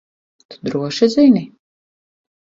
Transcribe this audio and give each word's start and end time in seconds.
Tu 0.53 0.55
droši 0.67 1.09
zini? 1.15 1.43